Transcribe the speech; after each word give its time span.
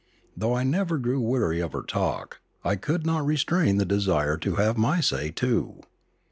Though 0.35 0.55
I 0.55 0.63
never 0.63 0.97
grew 0.97 1.21
weary 1.21 1.59
of 1.59 1.73
her 1.73 1.83
talk, 1.83 2.39
I 2.63 2.75
could 2.75 3.05
not 3.05 3.23
restrain 3.23 3.77
the 3.77 3.85
desire 3.85 4.35
to 4.37 4.55
have 4.55 4.75
my 4.75 4.99
say, 4.99 5.29
too. 5.29 5.83